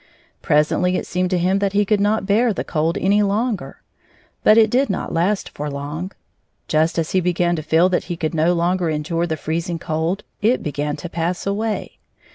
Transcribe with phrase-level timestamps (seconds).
[0.41, 3.83] Presently it seemed to him that he could not bear the cold any longer.
[4.43, 6.11] But it did not last for long.
[6.67, 9.79] Just as he began to feel that he could no longer endure the fi eezing
[9.79, 11.99] cold, it began to pass away.